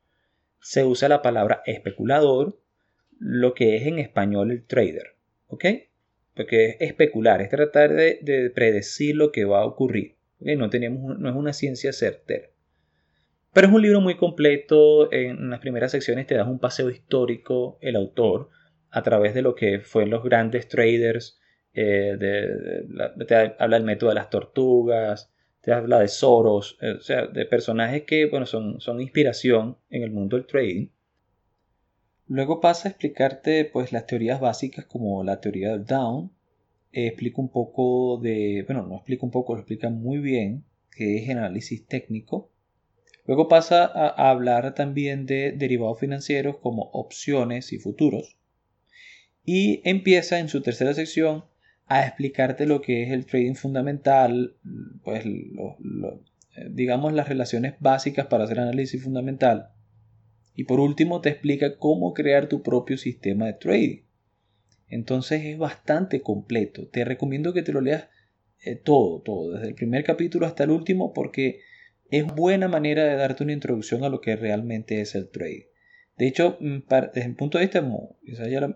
se 0.60 0.84
usa 0.84 1.08
la 1.08 1.22
palabra 1.22 1.62
especulador, 1.66 2.58
lo 3.18 3.54
que 3.54 3.76
es 3.76 3.86
en 3.86 3.98
español 3.98 4.50
el 4.50 4.64
trader. 4.64 5.16
¿Ok? 5.46 5.64
Porque 6.34 6.70
es 6.70 6.76
especular, 6.80 7.40
es 7.42 7.48
tratar 7.48 7.92
de, 7.92 8.50
predecir 8.54 9.16
lo 9.16 9.32
que 9.32 9.44
va 9.44 9.60
a 9.60 9.66
ocurrir. 9.66 10.16
No, 10.40 10.68
tenemos, 10.68 11.18
no 11.18 11.28
es 11.28 11.36
una 11.36 11.52
ciencia 11.52 11.92
certera. 11.92 12.48
Pero 13.52 13.68
es 13.68 13.72
un 13.72 13.82
libro 13.82 14.00
muy 14.00 14.16
completo. 14.16 15.12
En 15.12 15.50
las 15.50 15.60
primeras 15.60 15.92
secciones 15.92 16.26
te 16.26 16.34
das 16.34 16.48
un 16.48 16.58
paseo 16.58 16.90
histórico, 16.90 17.78
el 17.80 17.96
autor, 17.96 18.50
a 18.90 19.02
través 19.02 19.34
de 19.34 19.42
lo 19.42 19.54
que 19.54 19.80
fueron 19.80 20.10
los 20.10 20.24
grandes 20.24 20.68
traders 20.68 21.40
eh, 21.74 22.16
te 23.26 23.34
habla 23.58 23.76
del 23.76 23.84
método 23.84 24.10
de 24.10 24.14
las 24.14 24.30
tortugas, 24.30 25.32
te 25.60 25.72
habla 25.72 25.98
de 25.98 26.08
Soros, 26.08 26.78
eh, 26.80 26.92
o 26.92 27.00
sea, 27.00 27.26
de 27.26 27.46
personajes 27.46 28.04
que 28.04 28.26
bueno, 28.26 28.46
son 28.46 29.00
inspiración 29.00 29.76
en 29.90 30.04
el 30.04 30.10
mundo 30.12 30.36
del 30.36 30.46
trading. 30.46 30.88
Luego 32.26 32.60
pasa 32.60 32.88
a 32.88 32.90
explicarte 32.90 33.64
pues 33.66 33.92
las 33.92 34.06
teorías 34.06 34.40
básicas 34.40 34.86
como 34.86 35.22
la 35.24 35.40
teoría 35.40 35.72
del 35.72 35.84
down. 35.84 36.30
Eh, 36.92 37.08
explica 37.08 37.40
un 37.40 37.50
poco 37.50 38.18
de, 38.22 38.64
bueno, 38.66 38.86
no 38.86 38.96
explica 38.96 39.26
un 39.26 39.32
poco, 39.32 39.54
lo 39.54 39.60
explica 39.60 39.90
muy 39.90 40.18
bien, 40.18 40.64
que 40.90 41.18
es 41.18 41.28
análisis 41.28 41.86
técnico. 41.86 42.50
Luego 43.26 43.48
pasa 43.48 43.84
a 43.84 44.30
hablar 44.30 44.74
también 44.74 45.26
de 45.26 45.52
derivados 45.52 45.98
financieros 45.98 46.58
como 46.58 46.90
opciones 46.92 47.72
y 47.72 47.78
futuros. 47.78 48.36
Y 49.44 49.82
empieza 49.88 50.38
en 50.38 50.48
su 50.48 50.62
tercera 50.62 50.94
sección 50.94 51.44
a 51.86 52.06
explicarte 52.06 52.66
lo 52.66 52.80
que 52.80 53.02
es 53.02 53.10
el 53.10 53.26
trading 53.26 53.54
fundamental, 53.54 54.56
pues 55.02 55.24
eh, 55.26 56.68
digamos 56.70 57.12
las 57.12 57.28
relaciones 57.28 57.74
básicas 57.80 58.26
para 58.26 58.44
hacer 58.44 58.60
análisis 58.60 59.02
fundamental 59.02 59.73
Y 60.54 60.64
por 60.64 60.80
último 60.80 61.20
te 61.20 61.30
explica 61.30 61.76
cómo 61.76 62.14
crear 62.14 62.48
tu 62.48 62.62
propio 62.62 62.96
sistema 62.96 63.46
de 63.46 63.54
trading. 63.54 64.02
Entonces 64.88 65.44
es 65.44 65.58
bastante 65.58 66.20
completo. 66.20 66.86
Te 66.88 67.04
recomiendo 67.04 67.52
que 67.52 67.62
te 67.62 67.72
lo 67.72 67.80
leas 67.80 68.08
eh, 68.64 68.76
todo, 68.76 69.20
todo, 69.20 69.52
desde 69.52 69.68
el 69.68 69.74
primer 69.74 70.04
capítulo 70.04 70.46
hasta 70.46 70.64
el 70.64 70.70
último, 70.70 71.12
porque 71.12 71.60
es 72.10 72.26
buena 72.26 72.68
manera 72.68 73.04
de 73.04 73.16
darte 73.16 73.42
una 73.42 73.52
introducción 73.52 74.04
a 74.04 74.08
lo 74.08 74.20
que 74.20 74.36
realmente 74.36 75.00
es 75.00 75.14
el 75.14 75.28
trading. 75.28 75.66
De 76.16 76.28
hecho, 76.28 76.56
mm, 76.60 76.78
desde 77.12 77.28
mi 77.28 77.34
punto 77.34 77.58
de 77.58 77.64
vista, 77.64 77.84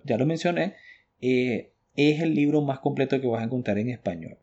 ya 0.04 0.16
lo, 0.16 0.26
mencioné, 0.26 0.74
eh, 1.20 1.72
es 1.94 2.20
el 2.20 2.34
libro 2.34 2.62
más 2.62 2.80
completo 2.80 3.20
que 3.20 3.28
vas 3.28 3.42
a 3.42 3.44
encontrar 3.44 3.78
en 3.78 3.90
español. 3.90 4.38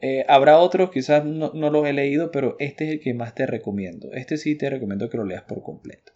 Eh, 0.00 0.24
habrá 0.28 0.58
otros, 0.58 0.90
quizás 0.90 1.24
no, 1.24 1.52
no, 1.54 1.70
los 1.70 1.86
he 1.86 1.92
leído, 1.92 2.30
pero 2.30 2.56
este 2.58 2.84
es 2.84 2.90
el 2.90 3.00
que 3.00 3.14
más 3.14 3.34
te 3.34 3.46
recomiendo. 3.46 4.12
Este 4.12 4.36
sí 4.36 4.56
te 4.56 4.68
recomiendo 4.68 5.08
que 5.08 5.16
lo 5.16 5.24
leas 5.24 5.42
por 5.44 5.62
completo. 5.62 6.13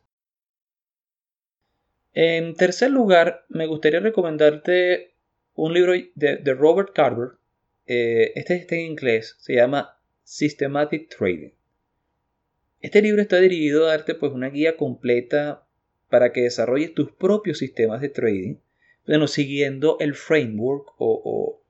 En 2.20 2.54
tercer 2.54 2.90
lugar, 2.90 3.44
me 3.48 3.66
gustaría 3.66 4.00
recomendarte 4.00 5.14
un 5.54 5.72
libro 5.72 5.92
de, 6.16 6.54
Robert 6.54 6.92
Carver. 6.92 7.34
Eh, 7.86 8.32
este 8.34 8.56
está 8.56 8.74
en 8.74 8.86
inglés, 8.86 9.36
se 9.38 9.54
llama 9.54 10.00
Systematic 10.24 11.16
Trading. 11.16 11.50
Este 12.80 13.02
libro 13.02 13.22
está 13.22 13.38
dirigido 13.38 13.86
a 13.86 13.90
darte 13.90 14.16
pues 14.16 14.32
una 14.32 14.48
guía 14.48 14.76
completa 14.76 15.64
para 16.08 16.32
que 16.32 16.40
desarrolles 16.40 16.92
tus 16.92 17.12
propios 17.12 17.58
sistemas 17.58 18.00
de 18.00 18.08
trading, 18.08 18.56
bueno, 19.06 19.28
siguiendo 19.28 19.96
el 20.00 20.16
framework 20.16 20.88
o, 20.98 21.22
o 21.24 21.62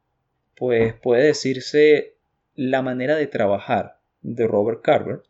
pues 0.57 0.95
puede 0.95 1.25
decirse 1.25 2.15
la 2.55 2.81
manera 2.81 3.17
de 3.17 3.27
trabajar 3.27 4.01
de 4.23 4.47
Robert 4.47 4.81
Carver. 4.81 5.21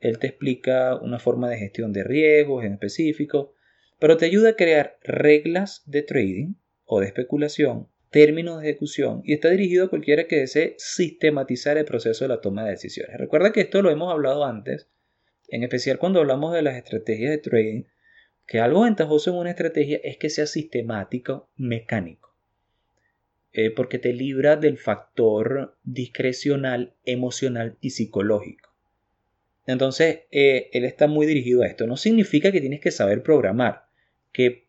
Él 0.00 0.18
te 0.18 0.26
explica 0.26 0.96
una 0.96 1.20
forma 1.20 1.48
de 1.48 1.58
gestión 1.58 1.92
de 1.92 2.02
riesgos 2.02 2.64
en 2.64 2.72
específico, 2.72 3.52
pero 3.98 4.16
te 4.16 4.26
ayuda 4.26 4.50
a 4.50 4.56
crear 4.56 4.98
reglas 5.02 5.82
de 5.86 6.02
trading 6.02 6.54
o 6.84 7.00
de 7.00 7.06
especulación, 7.06 7.88
términos 8.10 8.60
de 8.60 8.70
ejecución 8.70 9.22
y 9.24 9.32
está 9.32 9.50
dirigido 9.50 9.86
a 9.86 9.90
cualquiera 9.90 10.26
que 10.26 10.36
desee 10.36 10.74
sistematizar 10.78 11.76
el 11.78 11.84
proceso 11.84 12.24
de 12.24 12.28
la 12.28 12.40
toma 12.40 12.64
de 12.64 12.70
decisiones. 12.70 13.16
Recuerda 13.16 13.52
que 13.52 13.62
esto 13.62 13.82
lo 13.82 13.90
hemos 13.90 14.12
hablado 14.12 14.44
antes, 14.44 14.88
en 15.48 15.62
especial 15.62 15.98
cuando 15.98 16.20
hablamos 16.20 16.52
de 16.52 16.62
las 16.62 16.76
estrategias 16.76 17.30
de 17.30 17.38
trading, 17.38 17.82
que 18.46 18.60
algo 18.60 18.82
ventajoso 18.82 19.30
en 19.30 19.38
una 19.38 19.50
estrategia 19.50 19.98
es 20.04 20.18
que 20.18 20.30
sea 20.30 20.46
sistemático, 20.46 21.50
mecánico, 21.56 22.34
eh, 23.52 23.70
porque 23.70 23.98
te 23.98 24.12
libra 24.12 24.56
del 24.56 24.78
factor 24.78 25.76
discrecional, 25.82 26.94
emocional 27.04 27.76
y 27.80 27.90
psicológico. 27.90 28.70
Entonces, 29.66 30.20
eh, 30.30 30.70
él 30.72 30.84
está 30.84 31.08
muy 31.08 31.26
dirigido 31.26 31.62
a 31.62 31.66
esto. 31.66 31.88
No 31.88 31.96
significa 31.96 32.52
que 32.52 32.60
tienes 32.60 32.80
que 32.80 32.92
saber 32.92 33.24
programar 33.24 33.85
que 34.36 34.66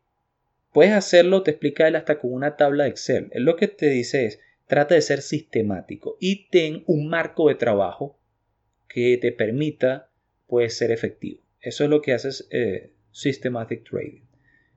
puedes 0.71 0.93
hacerlo, 0.93 1.43
te 1.43 1.51
explica 1.51 1.89
él 1.89 1.97
hasta 1.97 2.19
con 2.19 2.31
una 2.31 2.55
tabla 2.55 2.85
de 2.85 2.91
Excel. 2.91 3.27
Él 3.31 3.43
lo 3.43 3.57
que 3.57 3.67
te 3.67 3.89
dice 3.89 4.25
es, 4.25 4.39
trata 4.65 4.95
de 4.95 5.01
ser 5.01 5.21
sistemático 5.21 6.15
y 6.21 6.47
ten 6.47 6.83
un 6.87 7.09
marco 7.09 7.49
de 7.49 7.55
trabajo 7.55 8.17
que 8.87 9.17
te 9.17 9.33
permita 9.33 10.09
pues, 10.47 10.77
ser 10.77 10.91
efectivo. 10.91 11.41
Eso 11.59 11.83
es 11.83 11.89
lo 11.89 12.01
que 12.01 12.13
hace 12.13 12.29
eh, 12.49 12.93
Systematic 13.11 13.83
Trading. 13.89 14.21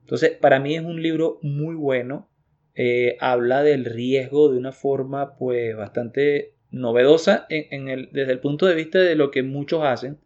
Entonces, 0.00 0.32
para 0.32 0.58
mí 0.58 0.74
es 0.74 0.82
un 0.82 1.00
libro 1.00 1.38
muy 1.40 1.76
bueno. 1.76 2.28
Eh, 2.74 3.16
habla 3.20 3.62
del 3.62 3.84
riesgo 3.84 4.50
de 4.50 4.58
una 4.58 4.72
forma 4.72 5.36
pues 5.36 5.76
bastante 5.76 6.54
novedosa 6.72 7.46
en, 7.48 7.88
el, 7.88 8.08
desde 8.10 8.32
el 8.32 8.40
punto 8.40 8.66
de 8.66 8.74
vista 8.74 8.98
de 8.98 9.14
lo 9.14 9.30
que 9.30 9.44
muchos 9.44 9.84
hacen 9.84 10.18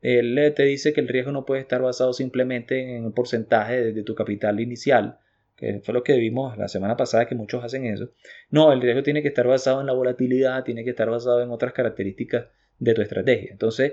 él 0.00 0.52
te 0.56 0.62
dice 0.64 0.92
que 0.92 1.00
el 1.00 1.08
riesgo 1.08 1.32
no 1.32 1.44
puede 1.44 1.60
estar 1.60 1.82
basado 1.82 2.12
simplemente 2.12 2.96
en 2.96 3.04
el 3.04 3.12
porcentaje 3.12 3.92
de, 3.92 4.02
tu 4.02 4.14
capital 4.14 4.60
inicial, 4.60 5.18
que 5.56 5.80
fue 5.80 5.92
lo 5.92 6.02
que 6.02 6.16
vimos 6.16 6.56
la 6.56 6.68
semana 6.68 6.96
pasada 6.96 7.26
que 7.26 7.34
muchos 7.34 7.62
hacen 7.62 7.84
eso. 7.84 8.10
No, 8.50 8.72
el 8.72 8.80
riesgo 8.80 9.02
tiene 9.02 9.22
que 9.22 9.28
estar 9.28 9.46
basado 9.46 9.80
en 9.80 9.86
la 9.86 9.92
volatilidad, 9.92 10.64
tiene 10.64 10.84
que 10.84 10.90
estar 10.90 11.10
basado 11.10 11.42
en 11.42 11.50
otras 11.50 11.72
características 11.74 12.46
de 12.78 12.94
tu 12.94 13.02
estrategia. 13.02 13.50
Entonces, 13.52 13.92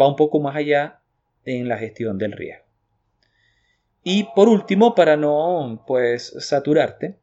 va 0.00 0.08
un 0.08 0.16
poco 0.16 0.40
más 0.40 0.56
allá 0.56 1.00
en 1.44 1.68
la 1.68 1.78
gestión 1.78 2.18
del 2.18 2.32
riesgo. 2.32 2.64
Y 4.02 4.28
por 4.34 4.48
último, 4.48 4.94
para 4.94 5.16
no 5.16 5.84
pues 5.86 6.34
saturarte, 6.38 7.16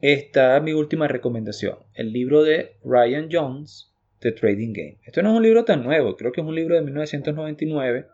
está 0.00 0.60
mi 0.60 0.72
última 0.72 1.08
recomendación, 1.08 1.78
el 1.94 2.12
libro 2.12 2.44
de 2.44 2.76
Ryan 2.84 3.28
Jones, 3.30 3.92
The 4.26 4.32
Trading 4.32 4.72
Game. 4.72 4.98
Esto 5.04 5.22
no 5.22 5.30
es 5.30 5.36
un 5.36 5.42
libro 5.44 5.64
tan 5.64 5.84
nuevo, 5.84 6.16
creo 6.16 6.32
que 6.32 6.40
es 6.40 6.46
un 6.46 6.56
libro 6.56 6.74
de 6.74 6.82
1999, 6.82 8.08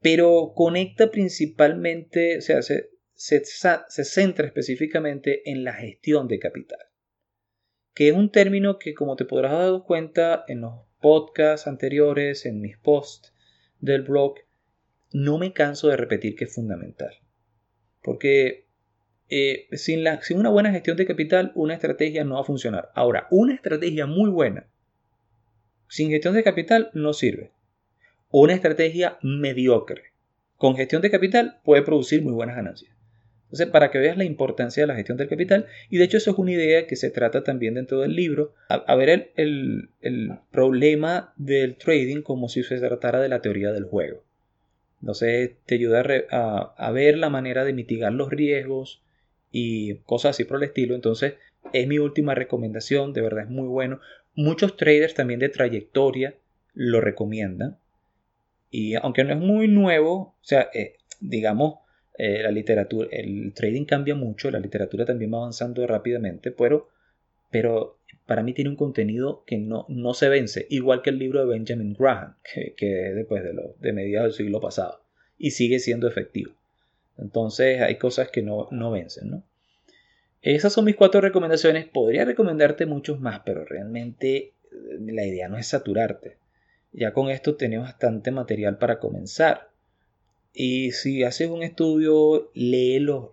pero 0.00 0.52
conecta 0.52 1.12
principalmente, 1.12 2.38
o 2.38 2.40
sea, 2.40 2.60
se, 2.62 2.90
se, 3.14 4.04
centra 4.04 4.46
específicamente 4.48 5.48
en 5.48 5.62
la 5.62 5.74
gestión 5.74 6.26
de 6.26 6.40
capital, 6.40 6.80
que 7.94 8.08
es 8.08 8.14
un 8.16 8.32
término 8.32 8.80
que 8.80 8.92
como 8.94 9.14
te 9.14 9.24
podrás 9.24 9.52
dar 9.52 9.82
cuenta 9.84 10.44
en 10.48 10.62
los 10.62 10.74
podcasts 11.00 11.68
anteriores, 11.68 12.44
en 12.44 12.60
mis 12.60 12.76
posts 12.76 13.32
del 13.78 14.02
blog, 14.02 14.38
no 15.12 15.38
me 15.38 15.52
canso 15.52 15.86
de 15.86 15.98
repetir 15.98 16.34
que 16.34 16.46
es 16.46 16.54
fundamental. 16.54 17.14
Porque 18.02 18.66
eh, 19.28 19.68
sin, 19.70 20.02
la, 20.02 20.20
sin, 20.20 20.40
una 20.40 20.50
buena 20.50 20.72
gestión 20.72 20.96
de 20.96 21.06
capital, 21.06 21.52
una 21.54 21.74
estrategia 21.74 22.24
no 22.24 22.34
va 22.34 22.40
a 22.40 22.44
funcionar. 22.44 22.90
Ahora, 22.96 23.28
una 23.30 23.54
estrategia 23.54 24.06
muy 24.06 24.30
buena, 24.30 24.66
sin 25.90 26.08
gestión 26.08 26.34
de 26.34 26.42
capital, 26.42 26.90
no 26.94 27.12
sirve. 27.12 27.50
Una 28.30 28.54
estrategia 28.54 29.18
mediocre, 29.22 30.12
con 30.56 30.76
gestión 30.76 31.02
de 31.02 31.10
capital, 31.10 31.60
puede 31.64 31.82
producir 31.82 32.22
muy 32.22 32.32
buenas 32.32 32.56
ganancias. 32.56 32.90
Entonces, 33.44 33.66
para 33.66 33.90
que 33.90 33.98
veas 33.98 34.16
la 34.16 34.24
importancia 34.24 34.82
de 34.82 34.86
la 34.86 34.94
gestión 34.94 35.18
del 35.18 35.28
capital, 35.28 35.66
y 35.90 35.98
de 35.98 36.04
hecho 36.04 36.16
eso 36.16 36.30
es 36.30 36.38
una 36.38 36.52
idea 36.52 36.86
que 36.86 36.96
se 36.96 37.10
trata 37.10 37.42
también 37.42 37.74
dentro 37.74 38.00
del 38.00 38.14
libro, 38.14 38.54
a, 38.68 38.94
ver 38.94 39.32
el, 39.34 39.90
problema 40.50 41.34
del 41.36 41.76
trading 41.76 42.22
como 42.22 42.48
si 42.48 42.62
se 42.62 42.78
tratara 42.78 43.20
de 43.20 43.28
la 43.28 43.42
teoría 43.42 43.72
del 43.72 43.84
juego. 43.84 44.24
Entonces, 45.00 45.56
te 45.66 45.74
ayuda 45.74 46.04
a, 46.30 46.74
a 46.76 46.90
ver 46.92 47.18
la 47.18 47.28
manera 47.28 47.64
de 47.64 47.72
mitigar 47.72 48.12
los 48.12 48.30
riesgos, 48.30 49.02
y 49.52 49.96
cosas 50.06 50.30
así 50.30 50.44
por 50.44 50.58
el 50.58 50.64
estilo. 50.64 50.94
Entonces 50.94 51.34
es 51.72 51.86
mi 51.86 51.98
última 51.98 52.34
recomendación, 52.34 53.12
de 53.12 53.22
verdad 53.22 53.44
es 53.44 53.50
muy 53.50 53.68
bueno. 53.68 54.00
Muchos 54.34 54.76
traders 54.76 55.14
también 55.14 55.40
de 55.40 55.48
trayectoria 55.48 56.34
lo 56.74 57.00
recomiendan. 57.00 57.78
Y 58.70 58.94
aunque 58.94 59.24
no 59.24 59.32
es 59.32 59.40
muy 59.40 59.68
nuevo, 59.68 60.12
o 60.12 60.36
sea, 60.42 60.70
eh, 60.72 60.94
digamos, 61.20 61.80
eh, 62.16 62.42
la 62.42 62.50
literatura, 62.50 63.08
el 63.10 63.52
trading 63.54 63.84
cambia 63.84 64.14
mucho, 64.14 64.50
la 64.50 64.60
literatura 64.60 65.04
también 65.04 65.32
va 65.32 65.38
avanzando 65.38 65.86
rápidamente, 65.86 66.50
pero, 66.50 66.88
pero 67.50 67.98
para 68.26 68.42
mí 68.42 68.52
tiene 68.52 68.70
un 68.70 68.76
contenido 68.76 69.42
que 69.46 69.58
no, 69.58 69.86
no 69.88 70.14
se 70.14 70.28
vence, 70.28 70.66
igual 70.70 71.02
que 71.02 71.10
el 71.10 71.18
libro 71.18 71.40
de 71.40 71.46
Benjamin 71.46 71.94
Graham, 71.98 72.36
que, 72.44 72.74
que 72.76 73.08
es 73.08 73.16
después 73.16 73.42
de, 73.42 73.54
lo, 73.54 73.74
de 73.80 73.92
mediados 73.92 74.36
del 74.36 74.46
siglo 74.46 74.60
pasado, 74.60 75.00
y 75.38 75.52
sigue 75.52 75.78
siendo 75.80 76.06
efectivo. 76.06 76.52
Entonces 77.18 77.80
hay 77.80 77.96
cosas 77.96 78.30
que 78.30 78.42
no, 78.42 78.68
no 78.70 78.90
vencen, 78.90 79.30
¿no? 79.30 79.42
Esas 80.42 80.72
son 80.72 80.86
mis 80.86 80.96
cuatro 80.96 81.20
recomendaciones. 81.20 81.86
Podría 81.86 82.24
recomendarte 82.24 82.86
muchos 82.86 83.20
más, 83.20 83.40
pero 83.44 83.64
realmente 83.64 84.36
eh, 84.36 84.52
la 85.00 85.26
idea 85.26 85.48
no 85.48 85.58
es 85.58 85.66
saturarte. 85.66 86.38
Ya 86.92 87.12
con 87.12 87.30
esto 87.30 87.56
tenemos 87.56 87.86
bastante 87.86 88.30
material 88.30 88.78
para 88.78 88.98
comenzar. 88.98 89.70
Y 90.52 90.92
si 90.92 91.22
haces 91.22 91.48
un 91.48 91.62
estudio, 91.62 92.50
lee 92.54 92.98
los, 92.98 93.30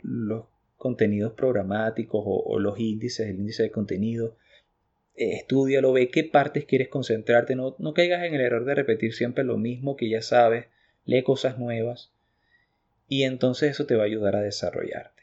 contenidos 0.75 1.33
programáticos 1.33 2.21
o, 2.25 2.59
los 2.59 2.79
índices, 2.79 3.27
el 3.27 3.39
índice 3.39 3.63
de 3.63 3.71
contenido. 3.71 4.35
Eh, 5.15 5.33
estudialo, 5.33 5.93
ve 5.93 6.09
qué 6.09 6.23
partes 6.23 6.65
quieres 6.65 6.89
concentrarte. 6.89 7.55
No, 7.55 7.75
no 7.79 7.93
caigas 7.93 8.23
en 8.25 8.35
el 8.35 8.41
error 8.41 8.65
de 8.65 8.75
repetir 8.75 9.13
siempre 9.13 9.43
lo 9.43 9.57
mismo 9.57 9.95
que 9.95 10.09
ya 10.09 10.21
sabes. 10.21 10.67
Lee 11.05 11.23
cosas 11.23 11.57
nuevas 11.57 12.11
y 13.07 13.23
entonces 13.23 13.71
eso 13.71 13.85
te 13.85 13.95
va 13.95 14.03
a 14.03 14.07
ayudar 14.07 14.35
a 14.35 14.41
desarrollarte. 14.41 15.16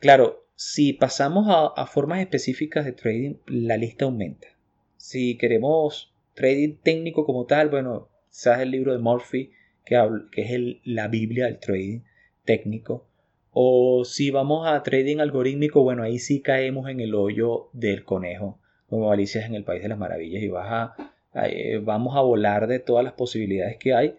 Claro, 0.00 0.46
si 0.56 0.94
pasamos 0.94 1.46
a, 1.48 1.86
formas 1.86 2.20
específicas 2.20 2.86
de 2.86 2.92
trading, 2.92 3.34
la 3.46 3.76
lista 3.76 4.06
aumenta. 4.06 4.48
Si 4.96 5.36
queremos 5.36 6.14
trading 6.32 6.76
técnico 6.82 7.26
como 7.26 7.44
tal, 7.44 7.68
bueno, 7.68 8.08
sabes 8.30 8.60
el 8.60 8.70
libro 8.70 8.92
de 8.92 8.98
Murphy, 8.98 9.52
que, 9.84 9.96
es 10.32 10.50
la 10.84 11.08
Biblia 11.08 11.44
del 11.44 11.58
trading 11.58 12.00
técnico. 12.46 13.06
O 13.52 14.06
si 14.06 14.30
vamos 14.30 14.66
a 14.66 14.82
trading 14.82 15.18
algorítmico, 15.18 15.82
bueno, 15.82 16.02
ahí 16.02 16.18
sí 16.18 16.40
caemos 16.40 16.88
en 16.88 17.00
el 17.00 17.14
hoyo 17.14 17.68
del 17.74 18.04
conejo, 18.04 18.58
como 18.88 19.12
Alicia 19.12 19.44
en 19.44 19.54
el 19.54 19.64
País 19.64 19.82
de 19.82 19.88
las 19.88 19.98
Maravillas, 19.98 20.42
y 20.42 20.48
vas 20.48 20.92
eh, 21.34 21.78
vamos 21.84 22.16
a 22.16 22.22
volar 22.22 22.68
de 22.68 22.78
todas 22.78 23.04
las 23.04 23.12
posibilidades 23.12 23.76
que 23.76 23.92
hay 23.92 24.16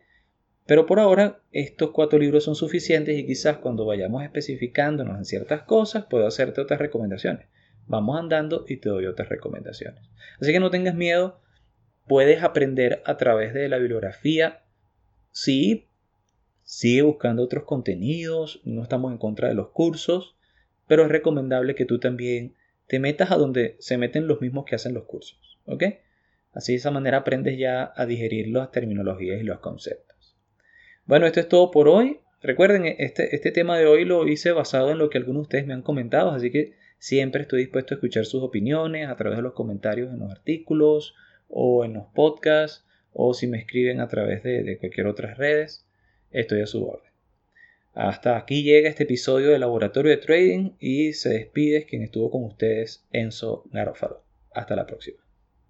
pero 0.71 0.85
por 0.85 1.01
ahora 1.01 1.41
estos 1.51 1.91
cuatro 1.91 2.17
libros 2.17 2.45
son 2.45 2.55
suficientes 2.55 3.19
y 3.19 3.25
quizás 3.25 3.57
cuando 3.57 3.85
vayamos 3.85 4.23
especificándonos 4.23 5.17
en 5.17 5.25
ciertas 5.25 5.63
cosas 5.63 6.05
puedo 6.05 6.25
hacerte 6.25 6.61
otras 6.61 6.79
recomendaciones. 6.79 7.45
Vamos 7.87 8.17
andando 8.17 8.63
y 8.65 8.77
te 8.77 8.87
doy 8.87 9.05
otras 9.05 9.27
recomendaciones. 9.27 10.01
Así 10.39 10.53
que 10.53 10.61
no 10.61 10.69
tengas 10.69 10.95
miedo, 10.95 11.41
puedes 12.07 12.41
aprender 12.41 13.03
a 13.05 13.17
través 13.17 13.53
de 13.53 13.67
la 13.67 13.79
bibliografía 13.79 14.61
sí, 15.31 15.89
sigue 16.63 17.01
buscando 17.01 17.43
otros 17.43 17.65
contenidos, 17.65 18.61
no 18.63 18.81
estamos 18.81 19.11
en 19.11 19.17
contra 19.17 19.49
de 19.49 19.55
los 19.55 19.71
cursos, 19.71 20.37
pero 20.87 21.03
es 21.03 21.09
recomendable 21.09 21.75
que 21.75 21.83
tú 21.83 21.99
también 21.99 22.55
te 22.87 22.99
metas 22.99 23.31
a 23.31 23.35
donde 23.35 23.75
se 23.79 23.97
meten 23.97 24.25
los 24.25 24.39
mismos 24.39 24.63
que 24.63 24.75
hacen 24.75 24.93
los 24.93 25.03
cursos, 25.03 25.59
¿ok? 25.65 25.83
Así 26.53 26.71
de 26.71 26.77
esa 26.77 26.91
manera 26.91 27.17
aprendes 27.17 27.59
ya 27.59 27.91
a 27.93 28.05
digerir 28.05 28.47
las 28.47 28.71
terminologías 28.71 29.41
y 29.41 29.43
los 29.43 29.59
conceptos. 29.59 30.10
Bueno, 31.11 31.25
esto 31.25 31.41
es 31.41 31.49
todo 31.49 31.71
por 31.71 31.89
hoy. 31.89 32.21
Recuerden, 32.41 32.85
este, 32.85 33.35
este 33.35 33.51
tema 33.51 33.77
de 33.77 33.85
hoy 33.85 34.05
lo 34.05 34.25
hice 34.29 34.53
basado 34.53 34.91
en 34.91 34.97
lo 34.97 35.09
que 35.09 35.17
algunos 35.17 35.41
de 35.41 35.43
ustedes 35.43 35.67
me 35.67 35.73
han 35.73 35.81
comentado, 35.81 36.31
así 36.31 36.51
que 36.51 36.71
siempre 36.99 37.41
estoy 37.41 37.63
dispuesto 37.63 37.93
a 37.93 37.97
escuchar 37.97 38.23
sus 38.23 38.41
opiniones 38.41 39.09
a 39.09 39.17
través 39.17 39.37
de 39.37 39.43
los 39.43 39.51
comentarios 39.51 40.09
en 40.09 40.19
los 40.19 40.31
artículos 40.31 41.13
o 41.49 41.83
en 41.83 41.95
los 41.95 42.05
podcasts 42.15 42.85
o 43.11 43.33
si 43.33 43.47
me 43.47 43.57
escriben 43.57 43.99
a 43.99 44.07
través 44.07 44.41
de, 44.43 44.63
de 44.63 44.77
cualquier 44.77 45.07
otras 45.07 45.37
redes. 45.37 45.85
Estoy 46.31 46.61
a 46.61 46.65
su 46.65 46.87
orden. 46.87 47.11
Hasta 47.93 48.37
aquí 48.37 48.63
llega 48.63 48.87
este 48.87 49.03
episodio 49.03 49.49
de 49.49 49.59
Laboratorio 49.59 50.11
de 50.11 50.17
Trading 50.17 50.75
y 50.79 51.11
se 51.11 51.27
despide 51.27 51.85
quien 51.87 52.03
estuvo 52.03 52.31
con 52.31 52.45
ustedes, 52.45 53.05
Enzo 53.11 53.65
Garofalo. 53.73 54.23
Hasta 54.53 54.77
la 54.77 54.85
próxima. 54.85 55.20